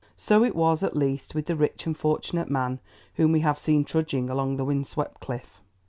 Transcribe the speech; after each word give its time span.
So 0.17 0.43
it 0.43 0.55
was, 0.55 0.81
at 0.81 0.97
least, 0.97 1.35
with 1.35 1.45
the 1.45 1.55
rich 1.55 1.85
and 1.85 1.95
fortunate 1.95 2.49
man 2.49 2.79
whom 3.17 3.31
we 3.33 3.41
have 3.41 3.59
seen 3.59 3.85
trudging 3.85 4.31
along 4.31 4.57
the 4.57 4.65
wind 4.65 4.87
swept 4.87 5.19
cliff. 5.21 5.61